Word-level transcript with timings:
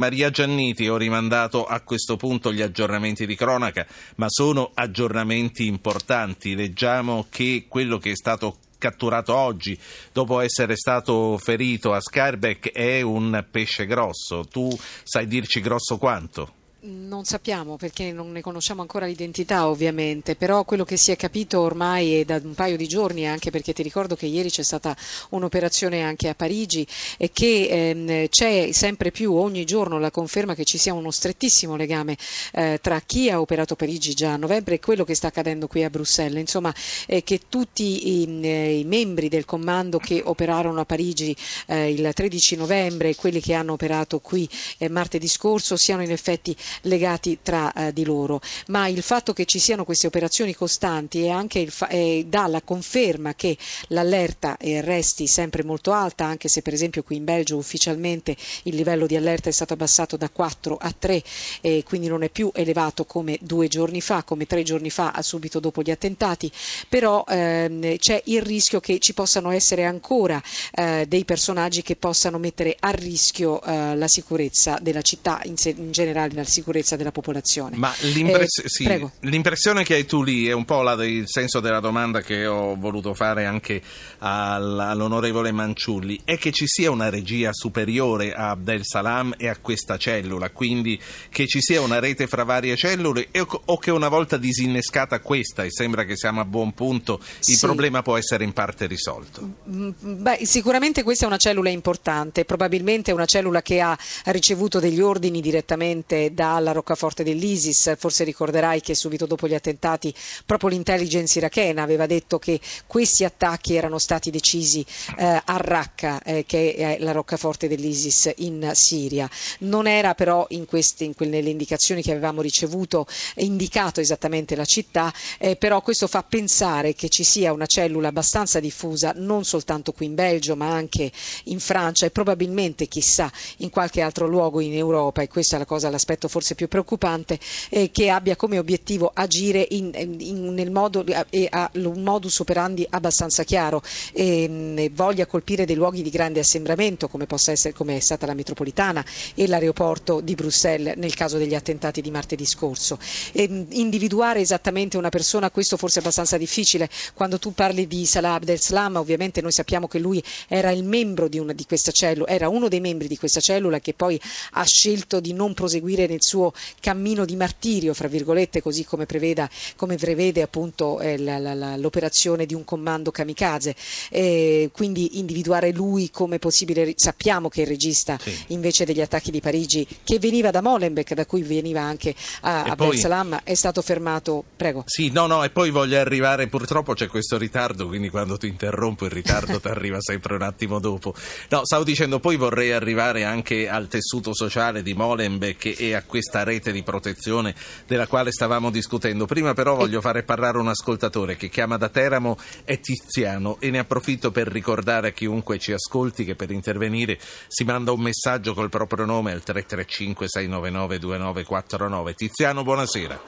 Maria 0.00 0.30
Gianniti, 0.30 0.88
ho 0.88 0.96
rimandato 0.96 1.66
a 1.66 1.82
questo 1.82 2.16
punto 2.16 2.54
gli 2.54 2.62
aggiornamenti 2.62 3.26
di 3.26 3.36
cronaca, 3.36 3.86
ma 4.16 4.28
sono 4.30 4.70
aggiornamenti 4.72 5.66
importanti. 5.66 6.54
Leggiamo 6.54 7.26
che 7.28 7.66
quello 7.68 7.98
che 7.98 8.12
è 8.12 8.16
stato 8.16 8.56
catturato 8.78 9.36
oggi 9.36 9.78
dopo 10.10 10.40
essere 10.40 10.74
stato 10.74 11.36
ferito 11.36 11.92
a 11.92 12.00
Scarbeck 12.00 12.72
è 12.72 13.02
un 13.02 13.44
pesce 13.50 13.84
grosso. 13.84 14.46
Tu 14.50 14.74
sai 15.02 15.26
dirci 15.26 15.60
grosso 15.60 15.98
quanto? 15.98 16.59
Non 16.82 17.24
sappiamo 17.26 17.76
perché 17.76 18.10
non 18.10 18.32
ne 18.32 18.40
conosciamo 18.40 18.80
ancora 18.80 19.04
l'identità 19.04 19.68
ovviamente, 19.68 20.34
però 20.34 20.64
quello 20.64 20.84
che 20.84 20.96
si 20.96 21.10
è 21.10 21.16
capito 21.16 21.60
ormai 21.60 22.20
è 22.20 22.24
da 22.24 22.40
un 22.42 22.54
paio 22.54 22.78
di 22.78 22.88
giorni, 22.88 23.28
anche 23.28 23.50
perché 23.50 23.74
ti 23.74 23.82
ricordo 23.82 24.16
che 24.16 24.24
ieri 24.24 24.48
c'è 24.48 24.62
stata 24.62 24.96
un'operazione 25.30 26.02
anche 26.02 26.28
a 26.28 26.34
Parigi 26.34 26.86
e 27.18 27.32
che 27.34 27.68
ehm, 27.68 28.28
c'è 28.28 28.72
sempre 28.72 29.10
più 29.10 29.34
ogni 29.34 29.66
giorno 29.66 29.98
la 29.98 30.10
conferma 30.10 30.54
che 30.54 30.64
ci 30.64 30.78
sia 30.78 30.94
uno 30.94 31.10
strettissimo 31.10 31.76
legame 31.76 32.16
eh, 32.52 32.78
tra 32.80 32.98
chi 33.04 33.28
ha 33.28 33.42
operato 33.42 33.76
Parigi 33.76 34.14
già 34.14 34.32
a 34.32 34.36
novembre 34.38 34.76
e 34.76 34.80
quello 34.80 35.04
che 35.04 35.14
sta 35.14 35.26
accadendo 35.26 35.66
qui 35.66 35.84
a 35.84 35.90
Bruxelles, 35.90 36.40
insomma 36.40 36.74
eh, 37.06 37.22
che 37.22 37.40
tutti 37.50 38.22
i, 38.22 38.40
eh, 38.40 38.78
i, 38.78 38.84
membri 38.84 39.28
del 39.28 39.44
comando 39.44 39.98
che 39.98 40.22
operarono 40.24 40.80
a 40.80 40.86
Parigi 40.86 41.36
eh, 41.66 41.90
il 41.90 42.10
13 42.10 42.56
novembre 42.56 43.10
e 43.10 43.16
quelli 43.16 43.42
che 43.42 43.52
hanno 43.52 43.74
operato 43.74 44.18
qui 44.20 44.48
eh, 44.78 44.88
martedì 44.88 45.28
scorso 45.28 45.76
siano 45.76 46.02
in 46.02 46.10
effetti 46.10 46.56
legati 46.82 47.38
tra 47.42 47.72
eh, 47.72 47.92
di 47.92 48.04
loro, 48.04 48.40
ma 48.68 48.88
il 48.88 49.02
fatto 49.02 49.32
che 49.32 49.44
ci 49.44 49.58
siano 49.58 49.84
queste 49.84 50.06
operazioni 50.06 50.54
costanti 50.54 51.28
fa- 51.68 51.88
eh, 51.88 52.24
dà 52.28 52.46
la 52.46 52.62
conferma 52.62 53.34
che 53.34 53.56
l'allerta 53.88 54.56
resti 54.60 55.26
sempre 55.26 55.64
molto 55.64 55.92
alta, 55.92 56.24
anche 56.24 56.48
se 56.48 56.62
per 56.62 56.72
esempio 56.72 57.02
qui 57.02 57.16
in 57.16 57.24
Belgio 57.24 57.56
ufficialmente 57.56 58.36
il 58.64 58.74
livello 58.74 59.06
di 59.06 59.16
allerta 59.16 59.48
è 59.48 59.52
stato 59.52 59.72
abbassato 59.74 60.16
da 60.16 60.28
4 60.28 60.76
a 60.76 60.94
3 60.96 61.22
e 61.60 61.82
quindi 61.84 62.08
non 62.08 62.22
è 62.22 62.30
più 62.30 62.50
elevato 62.54 63.04
come 63.04 63.38
due 63.40 63.68
giorni 63.68 64.00
fa, 64.00 64.22
come 64.22 64.46
tre 64.46 64.62
giorni 64.62 64.90
fa 64.90 65.12
subito 65.22 65.60
dopo 65.60 65.82
gli 65.82 65.90
attentati, 65.90 66.50
però 66.88 67.24
ehm, 67.28 67.96
c'è 67.96 68.20
il 68.26 68.42
rischio 68.42 68.80
che 68.80 68.98
ci 68.98 69.14
possano 69.14 69.50
essere 69.50 69.84
ancora 69.84 70.40
eh, 70.72 71.04
dei 71.08 71.24
personaggi 71.24 71.82
che 71.82 71.96
possano 71.96 72.38
mettere 72.38 72.76
a 72.78 72.90
rischio 72.90 73.62
eh, 73.62 73.96
la 73.96 74.08
sicurezza 74.08 74.78
della 74.80 75.02
città, 75.02 75.40
in, 75.44 75.56
se- 75.56 75.74
in 75.76 75.90
generale 75.92 76.34
la 76.34 76.44
sicurezza 76.44 76.59
della 76.96 77.12
popolazione. 77.12 77.76
Ma 77.76 77.92
l'impress- 78.00 78.64
eh, 78.64 78.68
sì, 78.68 79.08
l'impressione 79.20 79.84
che 79.84 79.94
hai 79.94 80.06
tu 80.06 80.22
lì 80.22 80.46
è 80.46 80.52
un 80.52 80.64
po' 80.64 80.82
la, 80.82 80.92
il 81.04 81.24
senso 81.26 81.60
della 81.60 81.80
domanda 81.80 82.20
che 82.20 82.46
ho 82.46 82.76
voluto 82.76 83.14
fare 83.14 83.44
anche 83.44 83.82
all'onorevole 84.18 85.52
Manciulli, 85.52 86.20
è 86.24 86.38
che 86.38 86.52
ci 86.52 86.66
sia 86.66 86.90
una 86.90 87.08
regia 87.10 87.50
superiore 87.52 88.32
a 88.32 88.50
Abdel 88.50 88.84
Salam 88.84 89.34
e 89.36 89.48
a 89.48 89.56
questa 89.60 89.96
cellula, 89.96 90.50
quindi 90.50 91.00
che 91.30 91.46
ci 91.46 91.60
sia 91.60 91.80
una 91.80 91.98
rete 91.98 92.26
fra 92.26 92.44
varie 92.44 92.76
cellule 92.76 93.28
o 93.64 93.78
che 93.78 93.90
una 93.90 94.08
volta 94.08 94.36
disinnescata 94.36 95.20
questa, 95.20 95.64
e 95.64 95.70
sembra 95.70 96.04
che 96.04 96.16
siamo 96.16 96.40
a 96.40 96.44
buon 96.44 96.72
punto, 96.72 97.20
il 97.46 97.56
sì. 97.56 97.58
problema 97.58 98.02
può 98.02 98.16
essere 98.16 98.44
in 98.44 98.52
parte 98.52 98.86
risolto? 98.86 99.48
Mm, 99.68 99.90
mm, 100.04 100.22
beh, 100.22 100.38
sicuramente 100.42 101.02
questa 101.02 101.24
è 101.24 101.28
una 101.28 101.36
cellula 101.36 101.70
importante, 101.70 102.44
probabilmente 102.44 103.10
è 103.10 103.14
una 103.14 103.26
cellula 103.26 103.62
che 103.62 103.80
ha 103.80 103.96
ricevuto 104.26 104.80
degli 104.80 105.00
ordini 105.00 105.40
direttamente 105.40 106.32
dalla 106.54 106.72
roccaforte 106.72 107.22
dell'ISIS. 107.22 107.96
Forse 107.96 108.24
ricorderai 108.24 108.80
che 108.80 108.94
subito 108.94 109.26
dopo 109.26 109.46
gli 109.48 109.54
attentati 109.54 110.12
proprio 110.44 110.70
l'intelligence 110.70 111.38
irachena 111.38 111.82
aveva 111.82 112.06
detto 112.06 112.38
che 112.38 112.60
questi 112.86 113.24
attacchi 113.24 113.74
erano 113.74 113.98
stati 113.98 114.30
decisi 114.30 114.84
eh, 115.18 115.24
a 115.44 115.56
Raqqa, 115.56 116.22
eh, 116.22 116.44
che 116.46 116.74
è 116.74 116.96
la 117.00 117.12
roccaforte 117.12 117.68
dell'ISIS 117.68 118.32
in 118.38 118.70
Siria. 118.74 119.28
Non 119.60 119.86
era 119.86 120.14
però 120.14 120.46
in 120.50 120.66
queste, 120.66 121.04
in 121.04 121.14
quelle, 121.14 121.36
nelle 121.36 121.50
indicazioni 121.50 122.02
che 122.02 122.10
avevamo 122.10 122.42
ricevuto 122.42 123.06
indicato 123.36 124.00
esattamente 124.00 124.56
la 124.56 124.64
città, 124.64 125.12
eh, 125.38 125.56
però 125.56 125.80
questo 125.80 126.06
fa 126.06 126.22
pensare 126.22 126.94
che 126.94 127.08
ci 127.08 127.24
sia 127.24 127.52
una 127.52 127.66
cellula 127.66 128.08
abbastanza 128.08 128.60
diffusa 128.60 129.12
non 129.16 129.44
soltanto 129.44 129.92
qui 129.92 130.06
in 130.06 130.14
Belgio 130.14 130.56
ma 130.56 130.70
anche 130.72 131.10
in 131.44 131.60
Francia 131.60 132.06
e 132.06 132.10
probabilmente 132.10 132.86
chissà 132.86 133.30
in 133.58 133.70
qualche 133.70 134.00
altro 134.00 134.26
luogo 134.26 134.60
in 134.60 134.74
Europa 134.74 135.22
e 135.22 135.28
questa 135.28 135.56
è 135.56 135.58
la 135.58 135.64
cosa, 135.64 135.90
l'aspetto 135.90 136.28
forse 136.28 136.39
più 136.54 136.68
preoccupante, 136.68 137.38
eh, 137.68 137.90
che 137.90 138.10
abbia 138.10 138.36
come 138.36 138.58
obiettivo 138.58 139.10
agire 139.12 139.66
in, 139.70 139.90
in, 139.94 140.54
nel 140.54 140.70
modo, 140.70 141.04
e 141.30 141.46
ha 141.50 141.70
un 141.74 142.02
modus 142.02 142.38
operandi 142.40 142.86
abbastanza 142.90 143.44
chiaro 143.44 143.82
e 144.12 144.48
mh, 144.48 144.94
voglia 144.94 145.26
colpire 145.26 145.64
dei 145.64 145.76
luoghi 145.76 146.02
di 146.02 146.10
grande 146.10 146.40
assembramento 146.40 147.08
come 147.08 147.26
possa 147.26 147.52
essere 147.52 147.74
come 147.74 147.96
è 147.96 148.00
stata 148.00 148.26
la 148.26 148.34
metropolitana 148.34 149.04
e 149.34 149.46
l'aeroporto 149.46 150.20
di 150.20 150.34
Bruxelles 150.34 150.96
nel 150.96 151.14
caso 151.14 151.38
degli 151.38 151.54
attentati 151.54 152.00
di 152.00 152.10
martedì 152.10 152.46
scorso. 152.46 152.98
E, 153.32 153.48
mh, 153.48 153.66
individuare 153.70 154.40
esattamente 154.40 154.96
una 154.96 155.08
persona, 155.08 155.50
questo 155.50 155.76
forse 155.76 155.98
è 155.98 156.02
abbastanza 156.02 156.36
difficile. 156.36 156.88
Quando 157.14 157.38
tu 157.38 157.52
parli 157.52 157.86
di 157.86 158.06
Salah 158.06 158.34
Abdel-Salam, 158.34 158.96
ovviamente 158.96 159.40
noi 159.40 159.52
sappiamo 159.52 159.88
che 159.88 159.98
lui 159.98 160.22
era 160.48 160.70
il 160.70 160.84
membro 160.84 161.28
di, 161.28 161.38
una, 161.38 161.52
di 161.52 161.64
questa 161.66 161.90
cellula, 161.92 162.28
era 162.28 162.48
uno 162.48 162.68
dei 162.68 162.80
membri 162.80 163.08
di 163.08 163.16
questa 163.16 163.40
cellula 163.40 163.80
che 163.80 163.94
poi 163.94 164.20
ha 164.52 164.64
scelto 164.64 165.20
di 165.20 165.32
non 165.32 165.54
proseguire 165.54 166.06
nel 166.06 166.22
suo 166.30 166.52
cammino 166.80 167.24
di 167.24 167.34
martirio, 167.34 167.92
fra 167.92 168.06
virgolette, 168.06 168.62
così 168.62 168.84
come, 168.84 169.06
preveda, 169.06 169.50
come 169.76 169.96
prevede 169.96 170.42
appunto 170.42 171.00
eh, 171.00 171.18
la, 171.18 171.38
la, 171.38 171.76
l'operazione 171.76 172.46
di 172.46 172.54
un 172.54 172.64
comando 172.64 173.10
kamikaze. 173.10 173.74
Eh, 174.10 174.70
quindi 174.72 175.18
individuare 175.18 175.72
lui 175.72 176.10
come 176.10 176.38
possibile, 176.38 176.92
sappiamo 176.94 177.48
che 177.48 177.62
il 177.62 177.66
regista 177.66 178.18
sì. 178.20 178.32
invece 178.48 178.84
degli 178.84 179.00
attacchi 179.00 179.30
di 179.30 179.40
Parigi, 179.40 179.86
che 180.04 180.18
veniva 180.18 180.50
da 180.50 180.62
Molenbeek, 180.62 181.14
da 181.14 181.26
cui 181.26 181.42
veniva 181.42 181.80
anche 181.80 182.14
a, 182.42 182.62
a 182.62 182.76
poi... 182.76 182.96
Salam, 182.96 183.40
è 183.42 183.54
stato 183.54 183.82
fermato. 183.82 184.44
Prego. 184.56 184.84
Sì, 184.86 185.10
no, 185.10 185.26
no, 185.26 185.42
e 185.42 185.50
poi 185.50 185.70
voglio 185.70 185.98
arrivare, 185.98 186.48
purtroppo 186.48 186.94
c'è 186.94 187.08
questo 187.08 187.38
ritardo, 187.38 187.88
quindi 187.88 188.08
quando 188.08 188.36
ti 188.36 188.46
interrompo 188.46 189.04
il 189.04 189.10
ritardo 189.10 189.58
ti 189.60 189.68
arriva 189.68 189.98
sempre 190.00 190.34
un 190.34 190.42
attimo 190.42 190.78
dopo. 190.78 191.14
No, 191.48 191.64
stavo 191.64 191.82
dicendo, 191.82 192.20
poi 192.20 192.36
vorrei 192.36 192.72
arrivare 192.72 193.24
anche 193.24 193.68
al 193.68 193.88
tessuto 193.88 194.34
sociale 194.34 194.82
di 194.82 194.92
Molenbeek 194.94 195.80
e 195.80 195.94
a 195.94 196.02
questa 196.20 196.44
rete 196.44 196.70
di 196.70 196.82
protezione 196.82 197.54
della 197.86 198.06
quale 198.06 198.30
stavamo 198.30 198.70
discutendo. 198.70 199.24
Prima 199.24 199.54
però 199.54 199.74
voglio 199.74 200.02
fare 200.02 200.22
parlare 200.22 200.58
un 200.58 200.68
ascoltatore 200.68 201.34
che 201.34 201.48
chiama 201.48 201.78
da 201.78 201.88
Teramo, 201.88 202.36
è 202.66 202.78
Tiziano 202.78 203.56
e 203.58 203.70
ne 203.70 203.78
approfitto 203.78 204.30
per 204.30 204.46
ricordare 204.46 205.08
a 205.08 205.10
chiunque 205.12 205.58
ci 205.58 205.72
ascolti 205.72 206.26
che 206.26 206.34
per 206.34 206.50
intervenire 206.50 207.16
si 207.48 207.64
manda 207.64 207.92
un 207.92 208.00
messaggio 208.00 208.52
col 208.52 208.68
proprio 208.68 209.06
nome 209.06 209.32
al 209.32 209.42
335 209.42 210.28
699 210.28 210.98
2949. 210.98 212.14
Tiziano, 212.14 212.62
buonasera. 212.64 213.20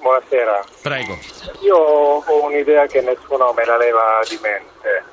Buonasera. 0.00 0.64
Prego. 0.82 1.16
Io 1.60 1.76
ho 1.76 2.44
un'idea 2.44 2.86
che 2.86 3.00
nessuno 3.02 3.52
me 3.52 3.64
la 3.64 3.76
leva 3.76 4.20
di 4.28 4.38
mente, 4.42 5.04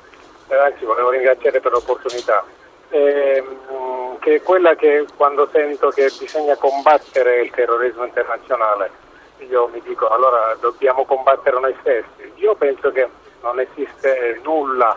anzi 0.48 0.84
volevo 0.84 1.10
ringraziare 1.10 1.60
per 1.60 1.70
l'opportunità 1.70 2.44
ehm, 2.90 3.44
che 4.18 4.36
è 4.36 4.42
quella 4.42 4.74
che 4.74 5.06
quando 5.16 5.48
sento 5.52 5.90
che 5.90 6.10
bisogna 6.18 6.56
combattere 6.56 7.42
il 7.42 7.50
terrorismo 7.50 8.04
internazionale, 8.04 8.90
io 9.48 9.68
mi 9.68 9.80
dico 9.82 10.08
allora 10.08 10.56
dobbiamo 10.60 11.04
combattere 11.04 11.58
noi 11.60 11.74
stessi. 11.80 12.32
Io 12.36 12.54
penso 12.54 12.90
che 12.90 13.08
non 13.42 13.60
esiste 13.60 14.40
nulla 14.42 14.96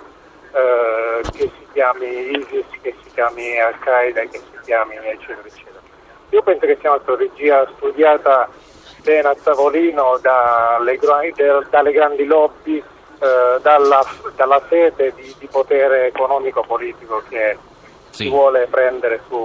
eh, 0.51 1.21
che 1.31 1.51
si 1.57 1.67
chiami 1.73 2.31
ISIS, 2.37 2.65
che 2.81 2.95
si 3.03 3.11
chiami 3.13 3.59
Al-Qaeda, 3.59 4.21
che 4.21 4.37
si 4.39 4.59
chiami 4.63 4.95
eccetera 4.95 5.47
eccetera. 5.47 5.79
Io 6.29 6.41
penso 6.41 6.65
che 6.65 6.77
sia 6.79 6.91
una 6.91 7.01
strategia 7.01 7.67
studiata 7.75 8.49
bene 9.01 9.27
a 9.29 9.35
tavolino 9.41 10.17
dalle, 10.21 10.99
dalle 11.69 11.91
grandi 11.91 12.25
lobby, 12.25 12.77
eh, 12.77 13.59
dalla, 13.61 14.05
dalla, 14.35 14.61
sete 14.67 15.13
di, 15.15 15.33
di 15.39 15.47
potere 15.47 16.07
economico-politico 16.07 17.23
che 17.29 17.57
sì. 18.17 18.23
si 18.23 18.29
vuole 18.29 18.67
prendere 18.67 19.21
su 19.27 19.35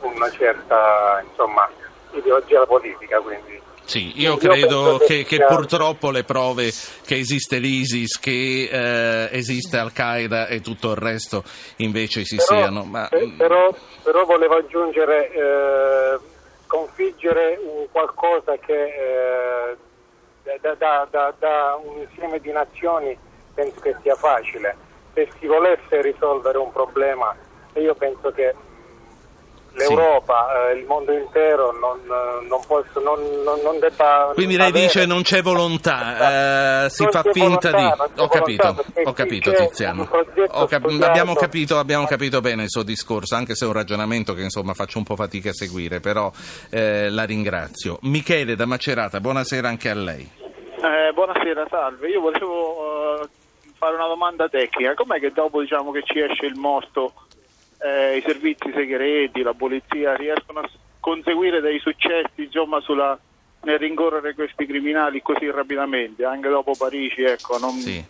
una 0.00 0.30
certa 0.30 1.22
insomma, 1.28 1.68
ideologia 2.12 2.64
politica. 2.64 3.20
Quindi. 3.20 3.60
Sì, 3.84 4.20
io 4.20 4.36
credo 4.36 4.98
che, 5.04 5.24
che, 5.24 5.44
purtroppo 5.44 6.12
le 6.12 6.22
prove 6.22 6.70
che 7.04 7.16
esiste 7.16 7.58
l'ISIS, 7.58 8.20
che 8.20 8.68
eh, 8.70 9.28
esiste 9.32 9.78
Al-Qaeda 9.78 10.46
e 10.46 10.60
tutto 10.60 10.90
il 10.92 10.96
resto 10.96 11.42
invece 11.78 12.24
ci 12.24 12.36
però, 12.36 12.46
siano. 12.46 12.84
Ma... 12.84 13.08
Però, 13.08 13.74
però, 14.04 14.24
volevo 14.24 14.58
aggiungere, 14.58 15.32
eh, 15.32 16.18
sconfiggere 16.66 17.58
un 17.60 17.86
qualcosa 17.90 18.56
che 18.58 19.76
eh, 20.44 20.58
da, 20.60 20.74
da, 20.74 21.08
da, 21.10 21.34
da 21.36 21.80
un 21.82 22.02
insieme 22.02 22.38
di 22.38 22.52
nazioni 22.52 23.18
penso 23.54 23.80
che 23.80 23.96
sia 24.02 24.14
facile. 24.14 24.76
Se 25.14 25.28
si 25.40 25.46
volesse 25.48 26.00
risolvere 26.00 26.58
un 26.58 26.70
problema 26.70 27.34
io 27.74 27.94
penso 27.94 28.30
che 28.32 28.54
l'Europa, 29.72 30.70
eh, 30.70 30.78
il 30.78 30.86
mondo 30.86 31.12
intero 31.12 31.72
non, 31.72 32.00
non, 32.48 32.60
può, 32.66 32.82
non, 33.02 33.20
non 33.62 33.78
debba... 33.78 34.32
Quindi 34.34 34.56
lei 34.56 34.70
avere... 34.70 34.86
dice 34.86 35.06
non 35.06 35.22
c'è 35.22 35.42
volontà, 35.42 36.84
eh, 36.84 36.90
si 36.90 37.06
fa 37.08 37.22
finta 37.22 37.70
volontà, 37.70 38.08
di... 38.14 38.20
Ho 38.20 38.28
capito, 38.28 38.84
ho 39.04 39.12
capito 39.12 39.52
Tiziano, 39.52 40.08
ho 40.48 40.66
cap... 40.66 40.84
abbiamo, 40.84 41.34
capito, 41.34 41.78
abbiamo 41.78 42.06
capito 42.06 42.40
bene 42.40 42.64
il 42.64 42.70
suo 42.70 42.82
discorso, 42.82 43.36
anche 43.36 43.54
se 43.54 43.64
è 43.64 43.68
un 43.68 43.74
ragionamento 43.74 44.34
che 44.34 44.42
insomma 44.42 44.74
faccio 44.74 44.98
un 44.98 45.04
po' 45.04 45.14
fatica 45.14 45.50
a 45.50 45.54
seguire, 45.54 46.00
però 46.00 46.30
eh, 46.70 47.08
la 47.08 47.24
ringrazio. 47.24 47.98
Michele 48.02 48.56
da 48.56 48.66
Macerata, 48.66 49.20
buonasera 49.20 49.68
anche 49.68 49.88
a 49.88 49.94
lei. 49.94 50.28
Eh, 50.82 51.12
buonasera, 51.12 51.66
salve. 51.68 52.08
Io 52.08 52.20
volevo 52.20 53.20
uh, 53.20 53.28
fare 53.76 53.94
una 53.94 54.06
domanda 54.06 54.48
tecnica. 54.48 54.94
Com'è 54.94 55.20
che 55.20 55.30
dopo 55.30 55.60
diciamo, 55.60 55.92
che 55.92 56.02
ci 56.04 56.20
esce 56.20 56.46
il 56.46 56.56
morto 56.56 57.12
eh, 57.82 58.16
i 58.16 58.22
servizi 58.22 58.70
segreti, 58.74 59.42
la 59.42 59.54
polizia 59.54 60.14
riescono 60.14 60.60
a 60.60 60.70
conseguire 61.00 61.60
dei 61.60 61.78
successi 61.78 62.44
insomma, 62.44 62.80
sulla, 62.80 63.18
nel 63.62 63.78
rincorrere 63.78 64.34
questi 64.34 64.66
criminali 64.66 65.22
così 65.22 65.50
rapidamente, 65.50 66.24
anche 66.24 66.48
dopo 66.48 66.74
Parigi, 66.76 67.22
ecco, 67.22 67.58
non, 67.58 67.72
Sì. 67.72 68.04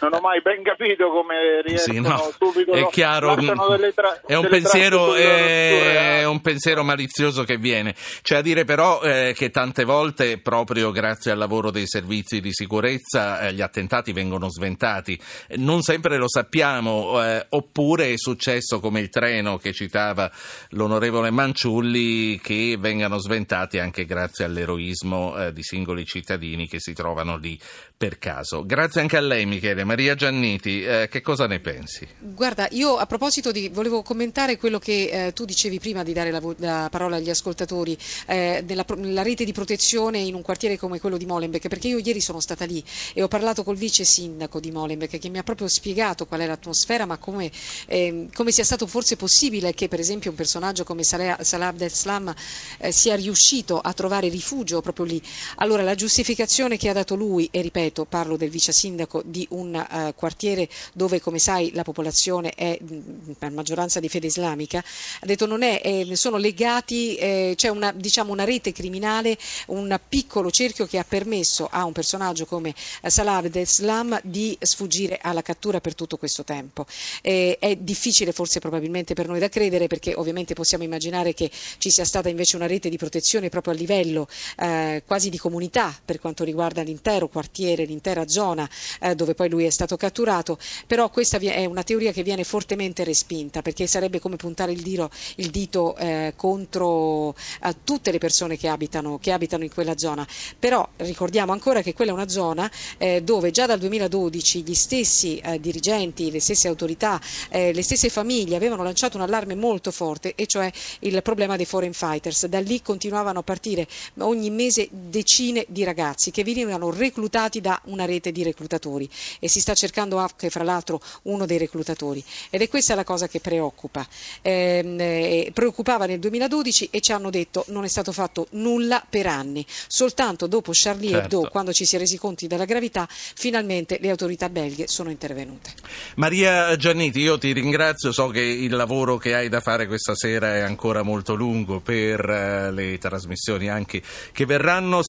Non 0.00 0.14
ho 0.14 0.20
mai 0.20 0.40
ben 0.42 0.62
capito 0.62 1.10
come 1.10 1.62
riescono 1.62 1.94
Sì, 1.94 2.00
no, 2.00 2.30
subito 2.38 2.72
è 2.72 2.86
chiaro, 2.88 3.34
delle 3.34 3.92
tra- 3.92 4.20
è 4.26 4.34
un 4.34 4.48
pensiero, 4.48 5.10
sul- 5.10 5.18
è 5.18 6.24
un 6.24 6.40
pensiero 6.40 6.82
malizioso 6.82 7.44
che 7.44 7.56
viene. 7.56 7.94
C'è 8.22 8.36
a 8.36 8.42
dire 8.42 8.64
però 8.64 9.02
eh, 9.02 9.34
che 9.36 9.50
tante 9.50 9.84
volte, 9.84 10.38
proprio 10.38 10.90
grazie 10.90 11.30
al 11.30 11.38
lavoro 11.38 11.70
dei 11.70 11.86
servizi 11.86 12.40
di 12.40 12.52
sicurezza, 12.52 13.40
eh, 13.40 13.52
gli 13.52 13.60
attentati 13.60 14.12
vengono 14.12 14.48
sventati. 14.48 15.18
Non 15.56 15.82
sempre 15.82 16.16
lo 16.16 16.28
sappiamo, 16.28 17.22
eh, 17.24 17.46
oppure 17.50 18.12
è 18.12 18.16
successo 18.16 18.80
come 18.80 19.00
il 19.00 19.08
treno 19.08 19.56
che 19.56 19.72
citava 19.72 20.30
l'onorevole 20.70 21.30
Manciulli, 21.30 22.40
che 22.40 22.76
vengano 22.78 23.18
sventati 23.18 23.78
anche 23.78 24.04
grazie 24.04 24.44
all'eroismo 24.44 25.36
eh, 25.36 25.52
di 25.52 25.62
singoli 25.62 26.04
cittadini 26.04 26.66
che 26.66 26.80
si 26.80 26.92
trovano 26.92 27.36
lì 27.36 27.58
per 28.00 28.16
caso. 28.16 28.64
Grazie 28.64 29.02
anche 29.02 29.18
a 29.18 29.20
lei, 29.20 29.44
Michele. 29.44 29.84
Maria 29.84 30.14
Gianniti, 30.14 30.82
eh, 30.82 31.08
che 31.10 31.20
cosa 31.20 31.46
ne 31.46 31.60
pensi? 31.60 32.08
Guarda, 32.18 32.66
io 32.70 32.96
a 32.96 33.04
proposito 33.04 33.52
di, 33.52 33.68
volevo 33.68 34.00
commentare 34.00 34.56
quello 34.56 34.78
che 34.78 35.26
eh, 35.26 35.32
tu 35.34 35.44
dicevi 35.44 35.78
prima 35.78 36.02
di 36.02 36.14
dare 36.14 36.30
la, 36.30 36.40
la 36.56 36.88
parola 36.90 37.16
agli 37.16 37.28
ascoltatori, 37.28 37.94
eh, 38.24 38.62
della 38.64 38.86
la 38.96 39.20
rete 39.20 39.44
di 39.44 39.52
protezione 39.52 40.16
in 40.16 40.32
un 40.32 40.40
quartiere 40.40 40.78
come 40.78 40.98
quello 40.98 41.18
di 41.18 41.26
Molenbeek, 41.26 41.68
perché 41.68 41.88
io 41.88 41.98
ieri 41.98 42.22
sono 42.22 42.40
stata 42.40 42.64
lì 42.64 42.82
e 43.12 43.22
ho 43.22 43.28
parlato 43.28 43.62
col 43.64 43.76
vice 43.76 44.04
sindaco 44.04 44.60
di 44.60 44.70
Molenbeek 44.70 45.18
che 45.18 45.28
mi 45.28 45.36
ha 45.36 45.42
proprio 45.42 45.68
spiegato 45.68 46.24
qual 46.24 46.40
è 46.40 46.46
l'atmosfera, 46.46 47.04
ma 47.04 47.18
come, 47.18 47.50
ehm, 47.86 48.32
come 48.32 48.50
sia 48.50 48.64
stato 48.64 48.86
forse 48.86 49.16
possibile 49.16 49.74
che 49.74 49.88
per 49.88 50.00
esempio 50.00 50.30
un 50.30 50.36
personaggio 50.38 50.84
come 50.84 51.02
Salah, 51.02 51.36
Salah 51.42 51.66
Abdeslam 51.66 52.34
eh, 52.78 52.92
sia 52.92 53.14
riuscito 53.14 53.78
a 53.78 53.92
trovare 53.92 54.30
rifugio 54.30 54.80
proprio 54.80 55.04
lì. 55.04 55.22
Allora 55.56 55.82
la 55.82 55.94
giustificazione 55.94 56.78
che 56.78 56.88
ha 56.88 56.94
dato 56.94 57.14
lui, 57.14 57.46
e 57.52 57.60
ripeto, 57.60 57.88
parlo 58.08 58.36
del 58.36 58.50
vice 58.50 58.72
sindaco 58.72 59.22
di 59.24 59.46
un 59.50 59.74
eh, 59.74 60.14
quartiere 60.16 60.68
dove 60.92 61.20
come 61.20 61.38
sai 61.38 61.70
la 61.74 61.82
popolazione 61.82 62.50
è 62.50 62.78
mh, 62.80 63.32
per 63.38 63.50
maggioranza 63.50 64.00
di 64.00 64.08
fede 64.08 64.26
islamica, 64.26 64.78
ha 64.78 65.26
detto 65.26 65.46
non 65.46 65.62
è, 65.62 65.80
eh, 65.84 66.16
sono 66.16 66.36
legati, 66.36 67.16
eh, 67.16 67.52
c'è 67.56 67.68
una, 67.68 67.92
diciamo, 67.92 68.32
una 68.32 68.44
rete 68.44 68.72
criminale, 68.72 69.36
un 69.66 69.98
piccolo 70.08 70.50
cerchio 70.50 70.86
che 70.86 70.98
ha 70.98 71.04
permesso 71.04 71.68
a 71.70 71.84
un 71.84 71.92
personaggio 71.92 72.46
come 72.46 72.74
eh, 73.02 73.10
Salah 73.10 73.36
Abdeslam 73.36 74.20
di 74.22 74.56
sfuggire 74.60 75.18
alla 75.20 75.42
cattura 75.42 75.80
per 75.80 75.94
tutto 75.94 76.16
questo 76.16 76.44
tempo. 76.44 76.86
Eh, 77.22 77.56
è 77.58 77.76
difficile 77.76 78.32
forse 78.32 78.60
probabilmente 78.60 79.14
per 79.14 79.26
noi 79.28 79.38
da 79.38 79.48
credere 79.48 79.86
perché 79.86 80.14
ovviamente 80.14 80.54
possiamo 80.54 80.84
immaginare 80.84 81.34
che 81.34 81.50
ci 81.78 81.90
sia 81.90 82.04
stata 82.04 82.28
invece 82.28 82.56
una 82.56 82.66
rete 82.66 82.88
di 82.88 82.96
protezione 82.96 83.48
proprio 83.48 83.74
a 83.74 83.76
livello 83.76 84.28
eh, 84.58 85.02
quasi 85.06 85.30
di 85.30 85.38
comunità 85.38 85.96
per 86.04 86.20
quanto 86.20 86.44
riguarda 86.44 86.82
l'intero 86.82 87.28
quartiere, 87.28 87.79
l'intera 87.84 88.26
zona 88.28 88.68
eh, 89.00 89.14
dove 89.14 89.34
poi 89.34 89.48
lui 89.48 89.64
è 89.64 89.70
stato 89.70 89.96
catturato, 89.96 90.58
però 90.86 91.10
questa 91.10 91.38
è 91.38 91.64
una 91.64 91.82
teoria 91.82 92.12
che 92.12 92.22
viene 92.22 92.44
fortemente 92.44 93.04
respinta 93.04 93.62
perché 93.62 93.86
sarebbe 93.86 94.18
come 94.18 94.36
puntare 94.36 94.72
il, 94.72 94.82
diro- 94.82 95.10
il 95.36 95.50
dito 95.50 95.96
eh, 95.96 96.32
contro 96.36 97.34
eh, 97.62 97.74
tutte 97.84 98.10
le 98.10 98.18
persone 98.18 98.56
che 98.56 98.68
abitano, 98.68 99.18
che 99.18 99.32
abitano 99.32 99.64
in 99.64 99.70
quella 99.72 99.96
zona. 99.96 100.26
Però 100.58 100.86
ricordiamo 100.96 101.52
ancora 101.52 101.82
che 101.82 101.92
quella 101.94 102.10
è 102.10 102.14
una 102.14 102.28
zona 102.28 102.70
eh, 102.98 103.22
dove 103.22 103.50
già 103.50 103.66
dal 103.66 103.78
2012 103.78 104.62
gli 104.62 104.74
stessi 104.74 105.38
eh, 105.38 105.60
dirigenti, 105.60 106.30
le 106.30 106.40
stesse 106.40 106.68
autorità, 106.68 107.20
eh, 107.48 107.72
le 107.72 107.82
stesse 107.82 108.08
famiglie 108.08 108.56
avevano 108.56 108.82
lanciato 108.82 109.16
un 109.16 109.22
allarme 109.22 109.54
molto 109.54 109.90
forte 109.90 110.34
e 110.34 110.46
cioè 110.46 110.70
il 111.00 111.20
problema 111.22 111.56
dei 111.56 111.66
foreign 111.66 111.92
fighters. 111.92 112.46
Da 112.46 112.60
lì 112.60 112.82
continuavano 112.82 113.40
a 113.40 113.42
partire 113.42 113.86
ogni 114.18 114.50
mese 114.50 114.88
decine 114.90 115.64
di 115.68 115.84
ragazzi 115.84 116.30
che 116.30 116.44
venivano 116.44 116.90
reclutati 116.90 117.60
da 117.60 117.69
una 117.84 118.04
rete 118.04 118.32
di 118.32 118.42
reclutatori 118.42 119.08
e 119.38 119.48
si 119.48 119.60
sta 119.60 119.74
cercando 119.74 120.16
anche 120.16 120.50
fra 120.50 120.64
l'altro 120.64 121.00
uno 121.22 121.46
dei 121.46 121.58
reclutatori 121.58 122.24
ed 122.48 122.62
è 122.62 122.68
questa 122.68 122.94
la 122.94 123.04
cosa 123.04 123.28
che 123.28 123.40
preoccupa. 123.40 124.06
Ehm, 124.42 124.98
eh, 125.00 125.50
preoccupava 125.52 126.06
nel 126.06 126.18
2012 126.18 126.88
e 126.90 127.00
ci 127.00 127.12
hanno 127.12 127.30
detto 127.30 127.64
non 127.68 127.84
è 127.84 127.88
stato 127.88 128.12
fatto 128.12 128.46
nulla 128.50 129.04
per 129.08 129.26
anni, 129.26 129.64
soltanto 129.86 130.46
dopo 130.46 130.72
Charlie 130.74 131.10
Certo. 131.10 131.36
Hebdo 131.36 131.48
quando 131.50 131.72
ci 131.72 131.84
si 131.84 131.96
è 131.96 131.98
resi 131.98 132.18
conti 132.18 132.46
della 132.46 132.64
gravità 132.64 133.06
finalmente 133.10 133.98
le 134.00 134.10
autorità 134.10 134.48
belghe 134.48 134.86
sono 134.86 135.10
intervenute. 135.10 135.70
Maria 136.16 136.76
Gianniti, 136.76 137.20
io 137.20 137.38
ti 137.38 137.52
ringrazio, 137.52 138.12
so 138.12 138.28
che 138.28 138.40
il 138.40 138.74
lavoro 138.74 139.16
che 139.16 139.34
hai 139.34 139.48
da 139.48 139.60
fare 139.60 139.86
questa 139.86 140.14
sera 140.14 140.56
è 140.56 140.60
ancora 140.60 141.02
molto 141.02 141.34
lungo 141.34 141.80
per 141.80 142.28
eh, 142.28 142.72
le 142.72 142.98
trasmissioni 142.98 143.68
anche 143.68 144.02
che 144.32 144.46
verranno. 144.46 144.98